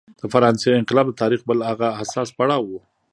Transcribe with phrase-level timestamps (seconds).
[0.19, 2.79] د فرانسې انقلاب د تاریخ بل هغه حساس پړاو و.